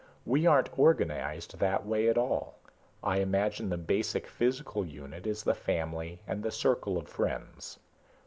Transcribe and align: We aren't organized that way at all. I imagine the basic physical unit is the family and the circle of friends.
We 0.25 0.47
aren't 0.47 0.79
organized 0.79 1.59
that 1.59 1.85
way 1.85 2.09
at 2.09 2.17
all. 2.17 2.57
I 3.03 3.17
imagine 3.17 3.69
the 3.69 3.77
basic 3.77 4.25
physical 4.25 4.83
unit 4.83 5.27
is 5.27 5.43
the 5.43 5.53
family 5.53 6.17
and 6.27 6.41
the 6.41 6.49
circle 6.49 6.97
of 6.97 7.07
friends. 7.07 7.77